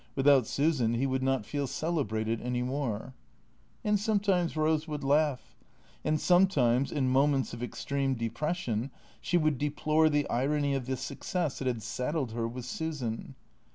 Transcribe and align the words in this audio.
Without 0.15 0.47
Su 0.47 0.71
san 0.73 0.95
he 0.95 1.05
would 1.05 1.21
not 1.21 1.45
feel 1.45 1.67
celebrated 1.67 2.41
any 2.41 2.63
more. 2.63 3.13
And 3.83 3.99
sometimes 3.99 4.53
Eose 4.53 4.87
would 4.87 5.03
laugh; 5.03 5.55
and 6.03 6.19
sometimes, 6.19 6.91
in 6.91 7.07
mo 7.07 7.27
ments 7.27 7.53
of 7.53 7.61
extreme 7.61 8.15
depression, 8.15 8.89
she 9.21 9.37
would 9.37 9.59
deplore 9.59 10.09
the 10.09 10.27
irony 10.27 10.73
of 10.73 10.87
the 10.87 10.97
success 10.97 11.59
that 11.59 11.67
had 11.67 11.83
saddled 11.83 12.31
her 12.31 12.47
with 12.47 12.65
Susan. 12.65 13.35